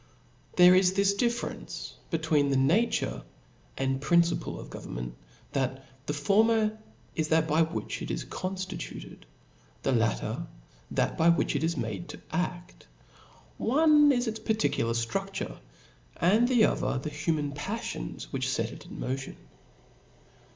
There 0.55 0.73
is 0.73 0.93
this 0.93 1.13
difference 1.13 1.95
between 2.09 2.49
* 2.49 2.49
the 2.49 2.57
nature 2.57 3.21
and 3.77 4.01
principle 4.01 4.59
of 4.59 4.71
government; 4.71 5.13
that 5.51 5.85
the 6.07 6.13
former 6.13 6.75
is 7.15 7.29
diat 7.29 7.45
by 7.47 7.61
which 7.61 8.01
it 8.01 8.09
is 8.09 8.25
conftituted, 8.25 9.19
the 9.83 9.91
latter 9.91 10.47
that 10.89 11.19
by 11.19 11.29
which 11.29 11.55
it 11.55 11.63
is 11.63 11.77
made 11.77 12.09
to 12.09 12.21
aft. 12.31 12.87
One 13.59 14.11
is 14.11 14.25
irs 14.27 14.43
particular 14.43 14.93
firudure, 14.93 15.59
and 16.17 16.47
the 16.47 16.63
other 16.65 16.97
the 16.97 17.11
human 17.11 17.51
paflions 17.51 18.23
which 18.31 18.47
fet 18.49 18.71
it 18.71 18.87
in 18.87 18.99
motion. 18.99 19.37